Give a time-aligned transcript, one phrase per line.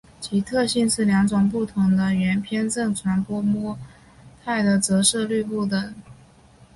[0.19, 3.77] 其特性是两种不同的圆偏振传播模
[4.43, 5.95] 态的折射率不相等。